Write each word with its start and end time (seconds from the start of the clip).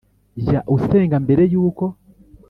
Jya 0.43 0.59
usenga 0.75 1.15
mbere 1.25 1.43
y 1.51 1.55
uko 1.67 1.85